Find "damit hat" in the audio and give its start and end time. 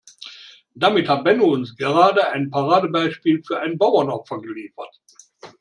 0.73-1.23